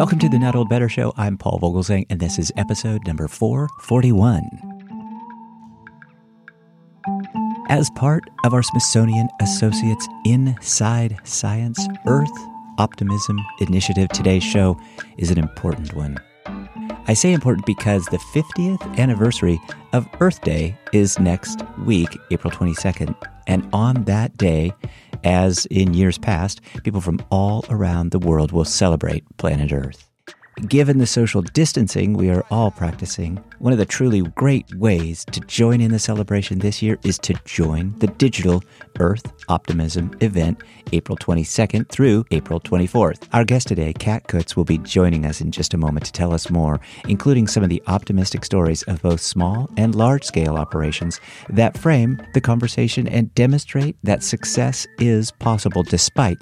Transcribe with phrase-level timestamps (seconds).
[0.00, 0.46] Welcome to the mm-hmm.
[0.46, 1.12] Not Old Better Show.
[1.18, 4.42] I'm Paul Vogelzang, and this is episode number 441.
[7.68, 12.32] As part of our Smithsonian Associates Inside Science Earth
[12.78, 14.80] Optimism Initiative, today's show
[15.18, 16.16] is an important one.
[17.06, 19.60] I say important because the 50th anniversary
[19.92, 23.14] of Earth Day is next week, April 22nd.
[23.46, 24.72] And on that day,
[25.24, 30.09] as in years past, people from all around the world will celebrate planet Earth.
[30.68, 35.40] Given the social distancing we are all practicing, one of the truly great ways to
[35.40, 38.62] join in the celebration this year is to join the digital
[38.98, 43.26] Earth Optimism event April 22nd through April 24th.
[43.32, 46.34] Our guest today, Cat Kutz, will be joining us in just a moment to tell
[46.34, 51.20] us more, including some of the optimistic stories of both small and large scale operations
[51.48, 56.38] that frame the conversation and demonstrate that success is possible despite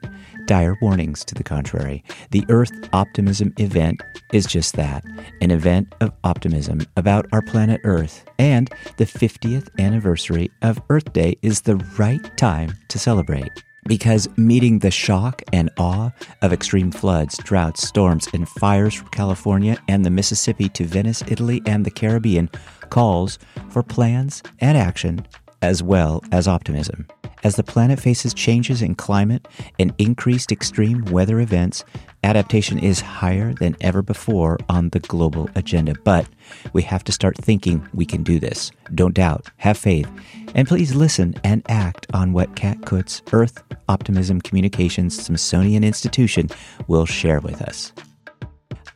[0.49, 2.03] dire warnings to the contrary.
[2.31, 5.05] The Earth Optimism event is just that
[5.43, 8.25] an event of optimism about our planet Earth.
[8.39, 13.63] And the 50th anniversary of Earth Day is the right time to celebrate.
[13.85, 16.11] Because meeting the shock and awe
[16.43, 21.63] of extreme floods, droughts, storms, and fires from California and the Mississippi to Venice, Italy,
[21.67, 22.51] and the Caribbean
[22.89, 25.27] calls for plans and action
[25.63, 27.07] as well as optimism.
[27.45, 29.47] As the planet faces changes in climate
[29.79, 31.85] and increased extreme weather events,
[32.25, 35.95] adaptation is higher than ever before on the global agenda.
[36.03, 36.27] But
[36.73, 38.73] we have to start thinking we can do this.
[38.95, 40.11] Don't doubt, have faith,
[40.55, 46.49] and please listen and act on what Cat Kutz, Earth Optimism Communications Smithsonian Institution,
[46.89, 47.93] will share with us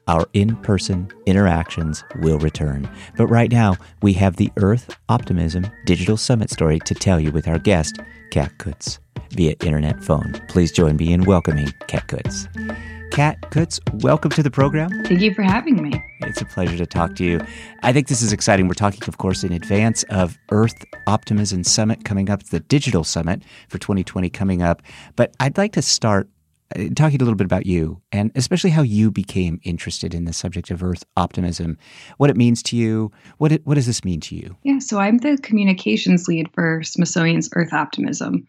[0.08, 2.88] our in person interactions will return.
[3.16, 7.48] But right now, we have the Earth Optimism Digital Summit story to tell you with
[7.48, 7.98] our guest,
[8.30, 8.98] Cat Kutz,
[9.30, 10.32] via internet phone.
[10.48, 12.48] Please join me in welcoming Cat Kutz.
[13.12, 14.88] Cat Kutz, welcome to the program.
[15.04, 16.02] Thank you for having me.
[16.22, 17.40] It's a pleasure to talk to you.
[17.82, 18.68] I think this is exciting.
[18.68, 23.42] We're talking, of course, in advance of Earth Optimism Summit coming up, the digital summit
[23.68, 24.80] for 2020 coming up.
[25.14, 26.30] But I'd like to start
[26.76, 30.32] Uh, talking a little bit about you and especially how you became interested in the
[30.32, 31.76] subject of Earth optimism,
[32.18, 33.10] what it means to you.
[33.38, 34.56] What it, what does this mean to you?
[34.62, 38.46] Yeah, so I'm the communications lead for Smithsonian's Earth Optimism,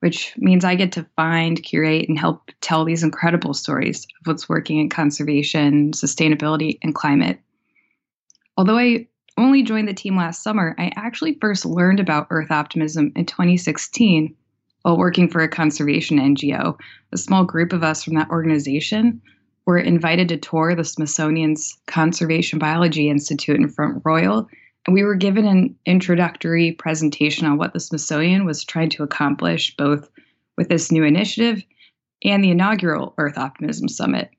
[0.00, 4.48] which means I get to find, curate, and help tell these incredible stories of what's
[4.48, 7.40] working in conservation, sustainability, and climate.
[8.56, 13.12] Although I only joined the team last summer, I actually first learned about Earth optimism
[13.16, 14.34] in 2016
[14.86, 16.78] while working for a conservation NGO.
[17.10, 19.20] A small group of us from that organization
[19.66, 24.48] were invited to tour the Smithsonian's Conservation Biology Institute in Front Royal,
[24.86, 29.74] and we were given an introductory presentation on what the Smithsonian was trying to accomplish,
[29.76, 30.08] both
[30.56, 31.64] with this new initiative
[32.22, 34.30] and the inaugural Earth Optimism Summit.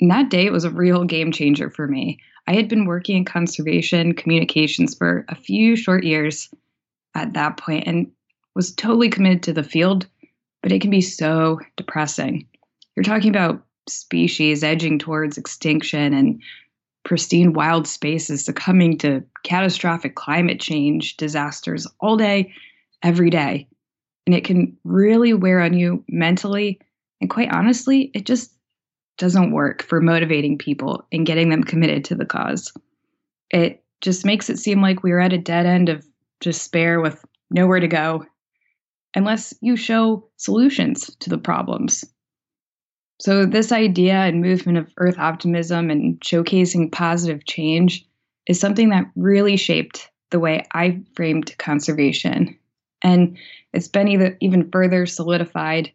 [0.00, 2.20] And that day was a real game changer for me.
[2.46, 6.54] I had been working in conservation communications for a few short years
[7.16, 8.12] at that point, and
[8.56, 10.06] was totally committed to the field,
[10.62, 12.48] but it can be so depressing.
[12.96, 16.42] You're talking about species edging towards extinction and
[17.04, 22.52] pristine wild spaces succumbing to catastrophic climate change disasters all day,
[23.02, 23.68] every day.
[24.26, 26.80] And it can really wear on you mentally.
[27.20, 28.54] And quite honestly, it just
[29.18, 32.72] doesn't work for motivating people and getting them committed to the cause.
[33.50, 36.06] It just makes it seem like we're at a dead end of
[36.40, 38.24] despair with nowhere to go
[39.16, 42.04] unless you show solutions to the problems.
[43.18, 48.06] So, this idea and movement of Earth optimism and showcasing positive change
[48.46, 52.58] is something that really shaped the way I framed conservation.
[53.02, 53.38] And
[53.72, 55.90] it's been even further solidified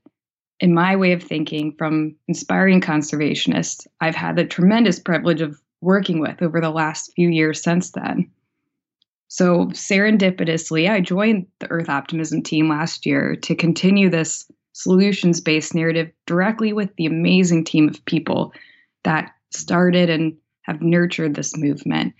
[0.60, 6.20] in my way of thinking from inspiring conservationists I've had the tremendous privilege of working
[6.20, 8.30] with over the last few years since then.
[9.34, 15.74] So, serendipitously, I joined the Earth Optimism team last year to continue this solutions based
[15.74, 18.52] narrative directly with the amazing team of people
[19.06, 22.14] that started and have nurtured this movement.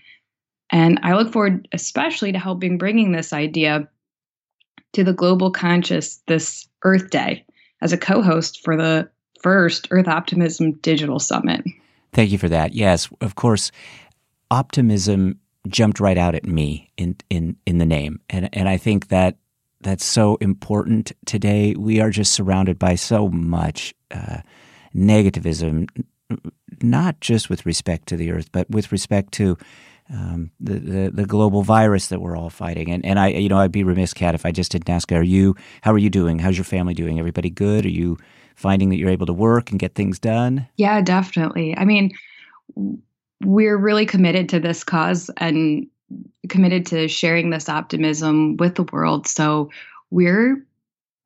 [0.70, 3.90] And I look forward especially to helping bringing this idea
[4.94, 7.44] to the global conscious this Earth Day
[7.82, 9.10] as a co host for the
[9.42, 11.62] first Earth Optimism Digital Summit.
[12.14, 12.72] Thank you for that.
[12.72, 13.70] Yes, of course,
[14.50, 15.38] optimism
[15.68, 19.36] jumped right out at me in in in the name, and and I think that
[19.80, 21.74] that's so important today.
[21.76, 24.38] We are just surrounded by so much uh,
[24.94, 25.88] negativism,
[26.82, 29.56] not just with respect to the earth, but with respect to
[30.10, 32.90] um, the, the, the global virus that we're all fighting.
[32.90, 35.22] And and I you know I'd be remiss, Cat, if I just didn't ask, are
[35.22, 36.38] you how are you doing?
[36.38, 37.18] How's your family doing?
[37.18, 37.84] Everybody good?
[37.86, 38.18] Are you
[38.54, 40.68] finding that you're able to work and get things done?
[40.76, 41.76] Yeah, definitely.
[41.76, 42.12] I mean,
[43.44, 45.86] we're really committed to this cause and
[46.48, 49.26] committed to sharing this optimism with the world.
[49.26, 49.70] So
[50.10, 50.64] we're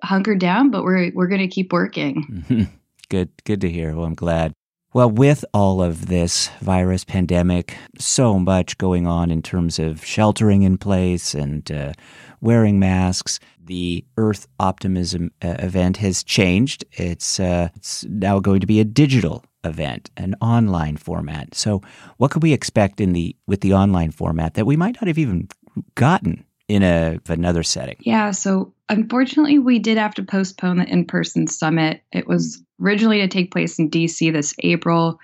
[0.02, 2.44] hunkered down, but we're we're going to keep working.
[2.48, 2.62] Mm-hmm.
[3.08, 3.94] Good, good to hear.
[3.94, 4.52] Well, I'm glad.
[4.92, 10.62] Well, with all of this virus pandemic, so much going on in terms of sheltering
[10.62, 11.92] in place and uh,
[12.40, 16.84] wearing masks, the Earth Optimism uh, event has changed.
[16.92, 21.54] It's uh, it's now going to be a digital event, an online format.
[21.54, 21.82] So,
[22.16, 25.18] what could we expect in the with the online format that we might not have
[25.18, 25.48] even
[25.94, 27.96] gotten in a another setting?
[28.00, 32.02] Yeah, so unfortunately we did have to postpone the in-person summit.
[32.12, 35.18] It was originally to take place in DC this April.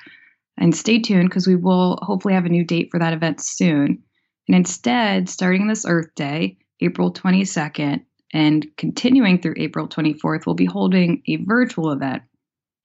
[0.59, 4.03] And stay tuned because we will hopefully have a new date for that event soon.
[4.49, 8.05] And instead, starting this Earth Day, April 22nd,
[8.35, 12.23] and continuing through April 24th, we'll be holding a virtual event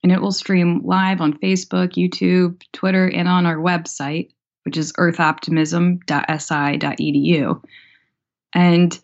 [0.07, 4.30] and it will stream live on Facebook, YouTube, Twitter, and on our website,
[4.63, 7.63] which is earthoptimism.si.edu.
[8.54, 9.00] And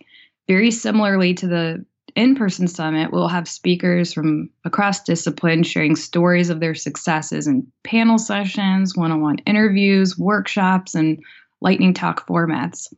[0.47, 1.85] very similarly to the
[2.15, 7.67] in person summit, we'll have speakers from across disciplines sharing stories of their successes in
[7.83, 11.21] panel sessions, one on one interviews, workshops, and
[11.59, 12.93] lightning talk formats.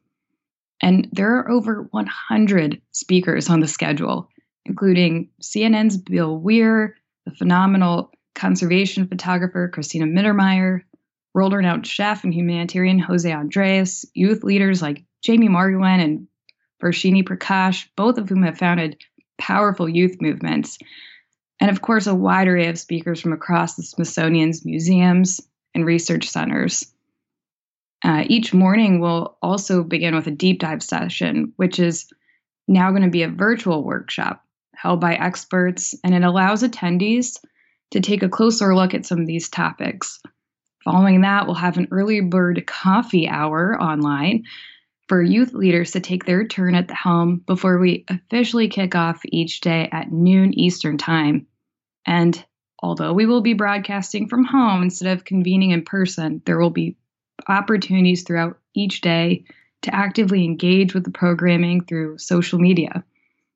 [0.79, 4.29] And there are over 100 speakers on the schedule,
[4.67, 10.81] including CNN's Bill Weir, the phenomenal conservation photographer Cristina Mittermeier,
[11.33, 16.27] world renowned chef and humanitarian Jose Andres, youth leaders like Jamie Margolin and
[16.81, 19.01] Varshini Prakash, both of whom have founded
[19.37, 20.77] powerful youth movements.
[21.59, 25.41] And of course, a wide array of speakers from across the Smithsonian's museums
[25.73, 26.85] and research centers.
[28.03, 32.07] Uh, each morning, we'll also begin with a deep dive session, which is
[32.67, 34.44] now going to be a virtual workshop
[34.85, 37.39] held by experts, and it allows attendees
[37.89, 40.21] to take a closer look at some of these topics.
[40.83, 44.43] Following that, we'll have an early bird coffee hour online
[45.07, 49.21] for youth leaders to take their turn at the helm before we officially kick off
[49.25, 51.47] each day at noon Eastern Time.
[52.05, 52.45] And
[52.79, 56.95] although we will be broadcasting from home instead of convening in person, there will be
[57.47, 59.45] opportunities throughout each day
[59.81, 63.03] to actively engage with the programming through social media.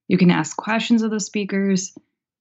[0.09, 1.93] You can ask questions of the speakers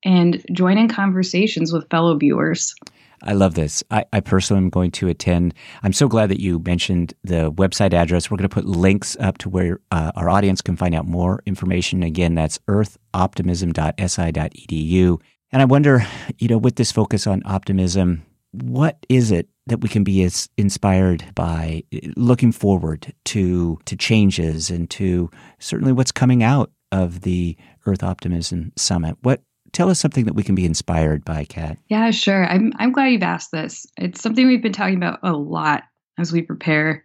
[0.05, 2.75] and join in conversations with fellow viewers.
[3.23, 3.85] I love this.
[3.91, 5.53] I, I, personally am going to attend.
[5.83, 8.31] I'm so glad that you mentioned the website address.
[8.31, 11.43] We're going to put links up to where uh, our audience can find out more
[11.45, 12.05] information.
[12.05, 15.21] Again, that's earthoptimism.si.edu.
[15.51, 16.07] And I wonder,
[16.39, 18.23] you know, with this focus on optimism,
[18.53, 21.83] what is it that we can be as inspired by
[22.17, 25.29] looking forward to to changes and to
[25.59, 27.57] certainly what's coming out of the
[27.87, 29.17] Earth Optimism Summit?
[29.23, 29.43] What
[29.73, 31.79] tell us something that we can be inspired by, Cat.
[31.89, 32.47] Yeah, sure.
[32.47, 33.87] I'm I'm glad you've asked this.
[33.97, 35.85] It's something we've been talking about a lot
[36.19, 37.05] as we prepare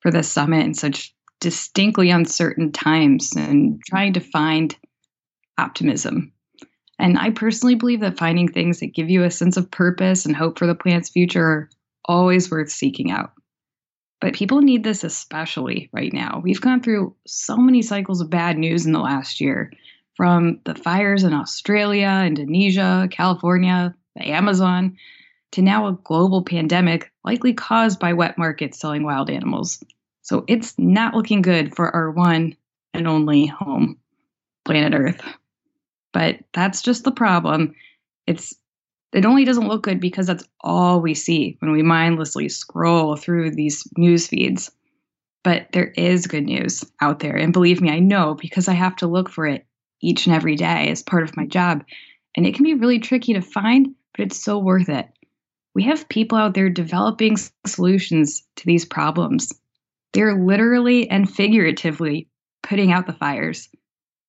[0.00, 4.76] for this summit in such distinctly uncertain times and trying to find
[5.58, 6.32] optimism.
[6.98, 10.36] And I personally believe that finding things that give you a sense of purpose and
[10.36, 11.70] hope for the planet's future are
[12.04, 13.32] always worth seeking out.
[14.20, 16.40] But people need this especially right now.
[16.42, 19.72] We've gone through so many cycles of bad news in the last year
[20.14, 24.96] from the fires in Australia, Indonesia, California, the Amazon,
[25.52, 29.82] to now a global pandemic likely caused by wet markets selling wild animals.
[30.22, 32.56] So it's not looking good for our one
[32.92, 33.98] and only home,
[34.64, 35.20] planet Earth.
[36.12, 37.74] But that's just the problem.
[38.26, 38.54] It's
[39.12, 43.50] it only doesn't look good because that's all we see when we mindlessly scroll through
[43.50, 44.70] these news feeds.
[45.42, 47.34] But there is good news out there.
[47.36, 49.66] And believe me, I know because I have to look for it
[50.00, 51.84] each and every day as part of my job.
[52.36, 55.08] And it can be really tricky to find, but it's so worth it.
[55.74, 57.36] We have people out there developing
[57.66, 59.52] solutions to these problems.
[60.12, 62.28] They're literally and figuratively
[62.62, 63.68] putting out the fires,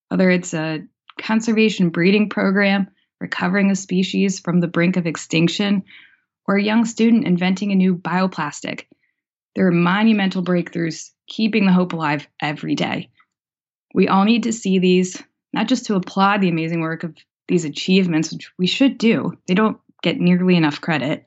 [0.09, 0.83] whether it's a
[1.19, 2.87] conservation breeding program,
[3.21, 5.83] recovering a species from the brink of extinction,
[6.47, 8.85] or a young student inventing a new bioplastic.
[9.55, 13.09] There are monumental breakthroughs keeping the hope alive every day.
[13.93, 15.21] We all need to see these,
[15.53, 17.15] not just to applaud the amazing work of
[17.47, 19.37] these achievements, which we should do.
[19.47, 21.25] They don't get nearly enough credit,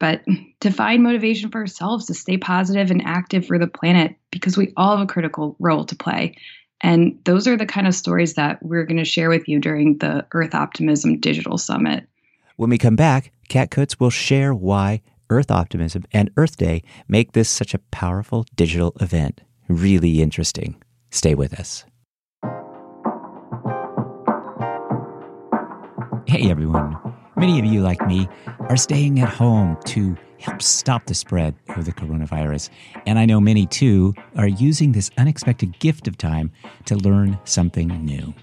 [0.00, 0.22] but
[0.60, 4.72] to find motivation for ourselves to stay positive and active for the planet because we
[4.76, 6.36] all have a critical role to play.
[6.84, 9.96] And those are the kind of stories that we're going to share with you during
[9.98, 12.06] the Earth Optimism Digital Summit.
[12.56, 15.00] When we come back, Cat Kutz will share why
[15.30, 19.40] Earth Optimism and Earth Day make this such a powerful digital event.
[19.66, 20.76] Really interesting.
[21.10, 21.86] Stay with us.
[26.26, 26.98] Hey everyone.
[27.36, 28.28] Many of you, like me,
[28.68, 32.68] are staying at home to help stop the spread of the coronavirus.
[33.06, 36.52] And I know many too are using this unexpected gift of time
[36.84, 38.34] to learn something new.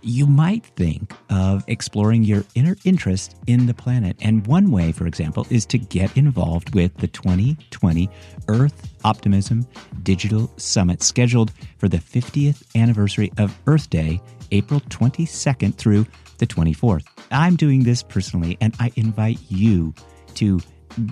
[0.00, 4.16] You might think of exploring your inner interest in the planet.
[4.20, 8.08] And one way, for example, is to get involved with the 2020
[8.46, 9.66] Earth Optimism
[10.04, 14.20] Digital Summit, scheduled for the 50th anniversary of Earth Day,
[14.52, 16.06] April 22nd through
[16.38, 17.04] the 24th.
[17.32, 19.92] I'm doing this personally, and I invite you
[20.34, 20.60] to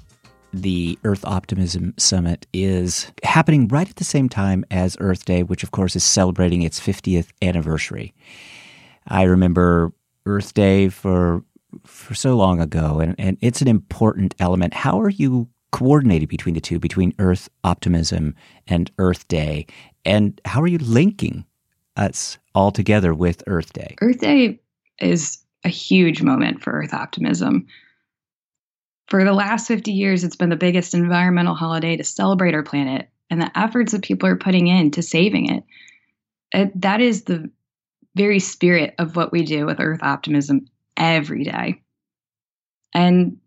[0.53, 5.63] the Earth Optimism Summit is happening right at the same time as Earth Day, which
[5.63, 8.13] of course is celebrating its 50th anniversary.
[9.07, 9.93] I remember
[10.25, 11.43] Earth Day for
[11.85, 14.73] for so long ago, and, and it's an important element.
[14.73, 18.35] How are you coordinating between the two, between Earth Optimism
[18.67, 19.65] and Earth Day?
[20.05, 21.45] And how are you linking
[21.95, 23.95] us all together with Earth Day?
[24.01, 24.59] Earth Day
[24.99, 27.67] is a huge moment for Earth Optimism.
[29.07, 33.09] For the last 50 years, it's been the biggest environmental holiday to celebrate our planet
[33.29, 35.63] and the efforts that people are putting in to saving it.
[36.53, 37.49] it that is the
[38.15, 40.67] very spirit of what we do with Earth Optimism
[40.97, 41.81] every day.
[42.93, 43.37] And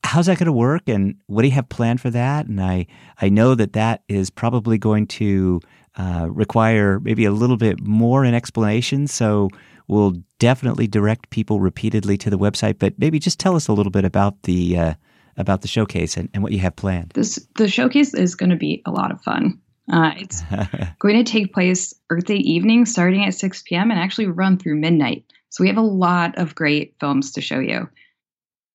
[0.04, 2.86] how's that going to work and what do you have planned for that and i
[3.22, 5.60] i know that that is probably going to
[5.98, 9.08] uh, require maybe a little bit more in explanation.
[9.08, 9.50] So
[9.88, 12.80] we'll definitely direct people repeatedly to the website.
[12.80, 14.94] But maybe just tell us a little bit about the uh,
[15.38, 17.12] about the showcase and, and what you have planned.
[17.12, 19.60] This the showcase is going to be a lot of fun.
[19.92, 20.42] Uh, it's
[21.00, 23.92] going to take place Earth Day evening, starting at 6 p.m.
[23.92, 25.26] and actually run through midnight.
[25.50, 27.88] So we have a lot of great films to show you.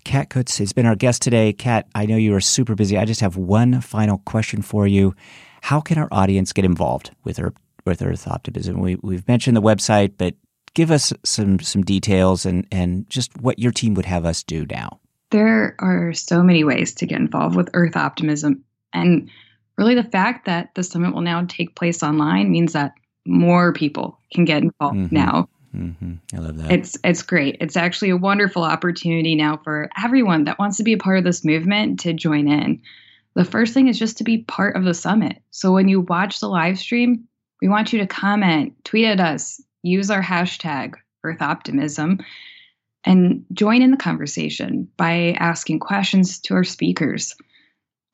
[0.03, 1.53] Cat Kutz has been our guest today.
[1.53, 2.97] Cat, I know you are super busy.
[2.97, 5.15] I just have one final question for you.
[5.61, 7.53] How can our audience get involved with Earth,
[7.85, 8.79] with Earth Optimism?
[8.79, 10.35] We, we've mentioned the website, but
[10.73, 14.65] give us some some details and, and just what your team would have us do
[14.69, 14.99] now.
[15.31, 18.63] There are so many ways to get involved with Earth Optimism.
[18.93, 19.29] And
[19.77, 22.93] really, the fact that the summit will now take place online means that
[23.25, 25.15] more people can get involved mm-hmm.
[25.15, 25.49] now.
[25.75, 26.13] Mm-hmm.
[26.35, 26.71] I love that.
[26.71, 27.57] It's it's great.
[27.59, 31.23] It's actually a wonderful opportunity now for everyone that wants to be a part of
[31.23, 32.81] this movement to join in.
[33.35, 35.41] The first thing is just to be part of the summit.
[35.49, 37.27] So when you watch the live stream,
[37.61, 42.19] we want you to comment, tweet at us, use our hashtag Earth Optimism,
[43.03, 47.35] and join in the conversation by asking questions to our speakers.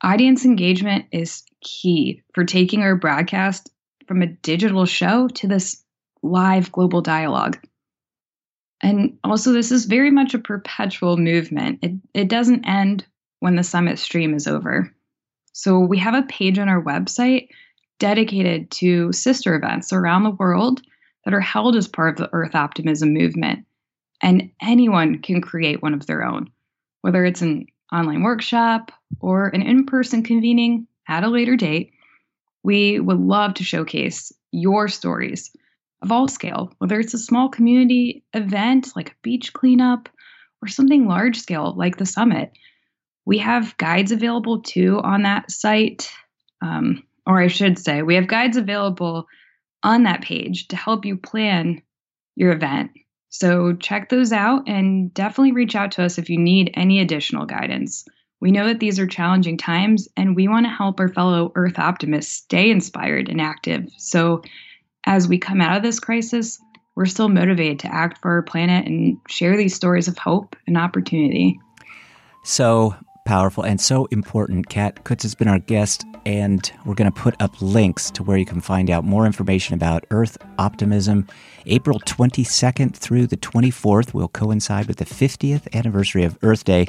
[0.01, 3.69] Audience engagement is key for taking our broadcast
[4.07, 5.83] from a digital show to this
[6.21, 7.57] live global dialogue.
[8.81, 11.79] And also, this is very much a perpetual movement.
[11.81, 13.05] It, it doesn't end
[13.39, 14.93] when the summit stream is over.
[15.51, 17.49] So, we have a page on our website
[17.99, 20.81] dedicated to sister events around the world
[21.25, 23.65] that are held as part of the Earth Optimism movement.
[24.21, 26.49] And anyone can create one of their own,
[27.01, 31.91] whether it's an online workshop or an in person convening at a later date.
[32.63, 35.51] We would love to showcase your stories
[36.01, 40.09] of all scale, whether it's a small community event like a beach cleanup
[40.62, 42.51] or something large scale like the summit.
[43.25, 46.09] We have guides available too on that site.
[46.62, 49.27] Um, or I should say, we have guides available
[49.83, 51.81] on that page to help you plan
[52.35, 52.92] your event.
[53.29, 57.46] So check those out and definitely reach out to us if you need any additional
[57.46, 58.03] guidance.
[58.42, 61.77] We know that these are challenging times and we want to help our fellow Earth
[61.77, 63.88] optimists stay inspired and active.
[63.98, 64.42] So
[65.09, 66.61] as we come out of this crisis,
[66.95, 70.77] we're still motivated to act for our planet and share these stories of hope and
[70.77, 71.59] opportunity.
[72.43, 72.95] So
[73.25, 74.69] powerful and so important.
[74.69, 78.37] Cat Kutz has been our guest, and we're going to put up links to where
[78.37, 81.27] you can find out more information about Earth Optimism.
[81.65, 86.87] April 22nd through the 24th will coincide with the 50th anniversary of Earth Day.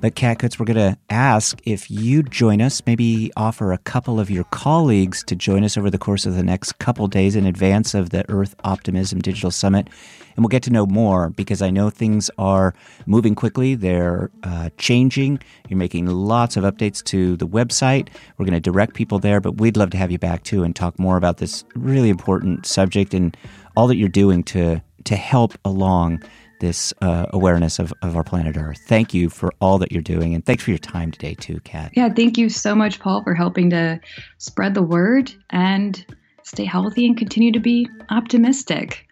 [0.00, 4.20] But Cat Kutz, we're going to ask if you join us, maybe offer a couple
[4.20, 7.46] of your colleagues to join us over the course of the next couple days in
[7.46, 9.88] advance of the Earth Optimism Digital Summit.
[10.36, 12.74] And we'll get to know more because I know things are
[13.06, 13.74] moving quickly.
[13.76, 15.40] They're uh, changing.
[15.68, 18.08] You're making lots of updates to the website.
[18.36, 20.76] We're going to direct people there, but we'd love to have you back too and
[20.76, 23.34] talk more about this really important subject and
[23.76, 26.22] all that you're doing to, to help along
[26.60, 28.80] this uh, awareness of, of our planet Earth.
[28.86, 31.92] Thank you for all that you're doing, and thanks for your time today, too, Cat.
[31.94, 34.00] Yeah, thank you so much, Paul, for helping to
[34.38, 36.04] spread the word and
[36.42, 39.06] stay healthy and continue to be optimistic.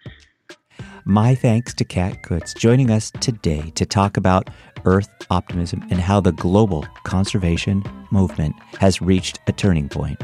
[1.04, 4.50] My thanks to Cat Kutz joining us today to talk about
[4.84, 10.20] Earth optimism and how the global conservation movement has reached a turning point.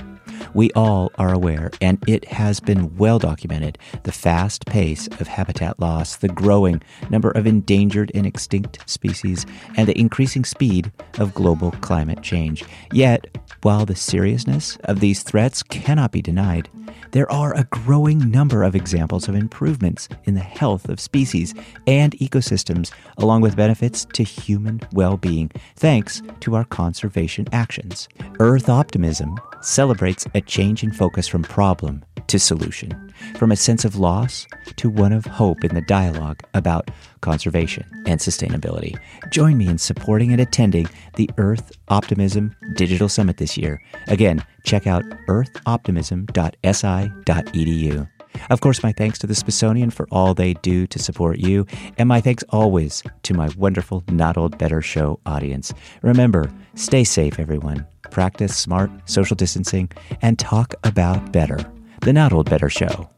[0.54, 5.78] We all are aware, and it has been well documented, the fast pace of habitat
[5.80, 11.72] loss, the growing number of endangered and extinct species, and the increasing speed of global
[11.72, 12.64] climate change.
[12.92, 13.26] Yet,
[13.62, 16.68] while the seriousness of these threats cannot be denied,
[17.12, 21.54] there are a growing number of examples of improvements in the health of species
[21.86, 28.08] and ecosystems, along with benefits to human well being, thanks to our conservation actions.
[28.40, 33.96] Earth Optimism celebrates a change in focus from problem to solution, from a sense of
[33.96, 34.46] loss
[34.76, 38.96] to one of hope in the dialogue about conservation and sustainability.
[39.30, 43.82] Join me in supporting and attending the Earth Optimism Digital Summit this year.
[44.06, 48.17] Again, check out earthoptimism.si.edu.
[48.50, 52.08] Of course, my thanks to the Smithsonian for all they do to support you, and
[52.08, 55.72] my thanks always to my wonderful Not Old Better Show audience.
[56.02, 57.86] Remember, stay safe, everyone.
[58.10, 59.90] Practice smart social distancing
[60.22, 61.58] and talk about better.
[62.02, 63.08] The Not Old Better Show.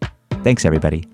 [0.43, 1.05] Thanks, everybody.